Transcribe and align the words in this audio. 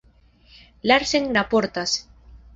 Larsen 0.81 1.25
raportas. 1.35 2.09